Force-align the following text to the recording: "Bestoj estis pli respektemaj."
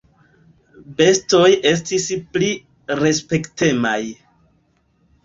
"Bestoj 1.01 1.49
estis 1.71 2.05
pli 2.37 2.47
respektemaj." 3.01 3.99